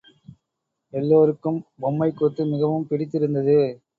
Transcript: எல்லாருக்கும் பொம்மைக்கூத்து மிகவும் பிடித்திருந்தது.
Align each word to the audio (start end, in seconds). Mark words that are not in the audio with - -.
எல்லாருக்கும் 0.93 1.59
பொம்மைக்கூத்து 1.79 2.45
மிகவும் 2.45 2.87
பிடித்திருந்தது. 2.87 3.59